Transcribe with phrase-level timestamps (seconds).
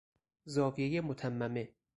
[0.45, 1.73] زاویهُ متممه